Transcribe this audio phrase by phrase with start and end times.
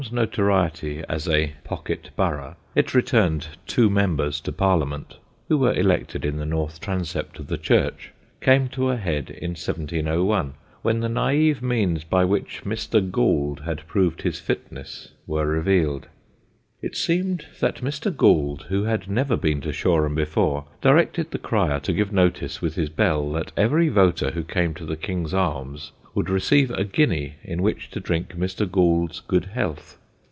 [0.03, 6.25] _]Shoreham's notoriety as a pocket borough it returned two members to Parliament, who were elected
[6.25, 8.11] in the north transept of the church
[8.41, 13.11] came to a head in 1701, when the naïve means by which Mr.
[13.11, 16.07] Gould had proved his fitness were revealed.
[16.81, 18.11] It seemed that Mr.
[18.17, 22.73] Gould, who had never been to Shoreham before, directed the crier to give notice with
[22.73, 27.35] his bell that every voter who came to the King's Arms would receive a guinea
[27.41, 28.69] in which to drink Mr.
[28.69, 29.97] Gould's good health.